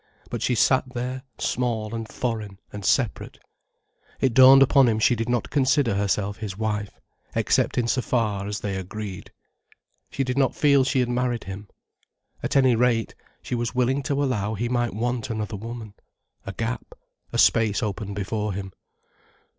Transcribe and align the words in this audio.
But 0.31 0.41
she 0.41 0.55
sat 0.55 0.95
there, 0.95 1.21
small 1.37 1.93
and 1.93 2.07
foreign 2.09 2.57
and 2.73 2.83
separate. 2.83 3.37
It 4.19 4.33
dawned 4.33 4.63
upon 4.63 4.87
him 4.87 4.97
she 4.97 5.15
did 5.15 5.29
not 5.29 5.51
consider 5.51 5.93
herself 5.93 6.37
his 6.37 6.57
wife, 6.57 6.99
except 7.35 7.77
in 7.77 7.87
so 7.87 8.01
far 8.01 8.47
as 8.47 8.61
they 8.61 8.77
agreed. 8.77 9.31
She 10.09 10.23
did 10.23 10.39
not 10.39 10.55
feel 10.55 10.83
she 10.83 11.01
had 11.01 11.09
married 11.09 11.43
him. 11.43 11.67
At 12.41 12.55
any 12.55 12.75
rate, 12.75 13.13
she 13.43 13.53
was 13.53 13.75
willing 13.75 14.01
to 14.01 14.23
allow 14.23 14.55
he 14.55 14.67
might 14.69 14.95
want 14.95 15.29
another 15.29 15.55
woman. 15.55 15.93
A 16.47 16.53
gap, 16.53 16.95
a 17.31 17.37
space 17.37 17.83
opened 17.83 18.15
before 18.15 18.53
him. 18.53 18.73